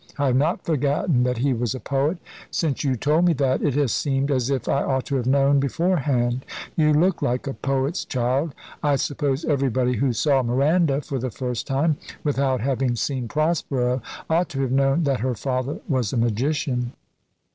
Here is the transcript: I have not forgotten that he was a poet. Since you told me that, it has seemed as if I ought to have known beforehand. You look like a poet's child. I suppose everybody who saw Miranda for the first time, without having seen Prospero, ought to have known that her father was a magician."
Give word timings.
I 0.17 0.25
have 0.25 0.35
not 0.35 0.63
forgotten 0.65 1.21
that 1.25 1.37
he 1.37 1.53
was 1.53 1.75
a 1.75 1.79
poet. 1.79 2.17
Since 2.49 2.83
you 2.83 2.95
told 2.95 3.23
me 3.25 3.33
that, 3.33 3.61
it 3.61 3.75
has 3.75 3.91
seemed 3.91 4.31
as 4.31 4.49
if 4.49 4.67
I 4.67 4.81
ought 4.81 5.05
to 5.05 5.15
have 5.17 5.27
known 5.27 5.59
beforehand. 5.59 6.43
You 6.75 6.91
look 6.91 7.21
like 7.21 7.45
a 7.45 7.53
poet's 7.53 8.03
child. 8.03 8.55
I 8.81 8.95
suppose 8.95 9.45
everybody 9.45 9.97
who 9.97 10.11
saw 10.11 10.41
Miranda 10.41 11.01
for 11.01 11.19
the 11.19 11.29
first 11.29 11.67
time, 11.67 11.97
without 12.23 12.61
having 12.61 12.95
seen 12.95 13.27
Prospero, 13.27 14.01
ought 14.27 14.49
to 14.49 14.61
have 14.63 14.71
known 14.71 15.03
that 15.03 15.19
her 15.19 15.35
father 15.35 15.81
was 15.87 16.11
a 16.11 16.17
magician." 16.17 16.93